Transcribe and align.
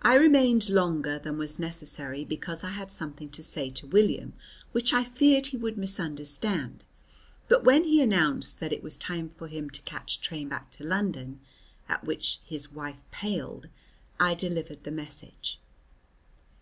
I 0.00 0.14
remained 0.14 0.70
longer 0.70 1.18
than 1.18 1.36
was 1.36 1.58
necessary 1.58 2.24
because 2.24 2.64
I 2.64 2.70
had 2.70 2.90
something 2.90 3.28
to 3.28 3.42
say 3.42 3.68
to 3.72 3.86
William 3.86 4.32
which 4.72 4.94
I 4.94 5.04
feared 5.04 5.48
he 5.48 5.58
would 5.58 5.76
misunderstand, 5.76 6.84
but 7.48 7.64
when 7.64 7.84
he 7.84 8.00
announced 8.00 8.60
that 8.60 8.72
it 8.72 8.82
was 8.82 8.96
time 8.96 9.28
for 9.28 9.46
him 9.46 9.68
to 9.68 9.82
catch 9.82 10.16
a 10.16 10.20
train 10.22 10.48
back 10.48 10.70
to 10.70 10.86
London, 10.86 11.40
at 11.86 12.02
which 12.02 12.40
his 12.46 12.72
wife 12.72 13.02
paled, 13.10 13.68
I 14.18 14.32
delivered 14.32 14.84
the 14.84 14.90
message. 14.90 15.60